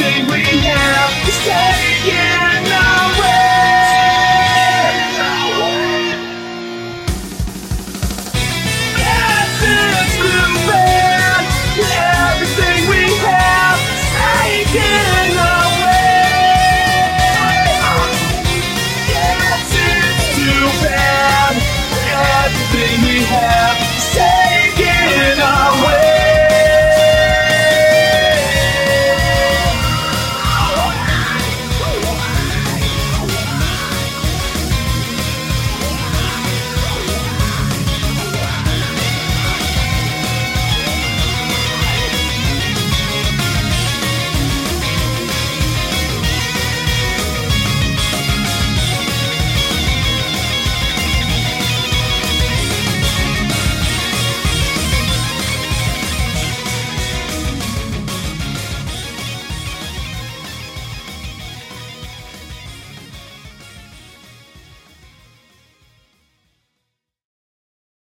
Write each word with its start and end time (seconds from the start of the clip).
taken 0.00 0.29